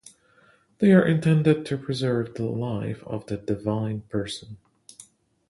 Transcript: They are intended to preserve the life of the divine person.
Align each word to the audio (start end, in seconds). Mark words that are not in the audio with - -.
They 0.79 0.93
are 0.93 1.05
intended 1.05 1.63
to 1.67 1.77
preserve 1.77 2.33
the 2.33 2.45
life 2.45 3.03
of 3.05 3.27
the 3.27 3.37
divine 3.37 4.01
person. 4.09 4.57